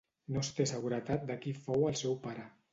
No 0.35 0.39
es 0.45 0.49
té 0.59 0.65
seguretat 0.71 1.29
de 1.29 1.37
qui 1.45 1.55
fou 1.69 1.87
el 1.93 2.03
seu 2.05 2.19
pare. 2.29 2.51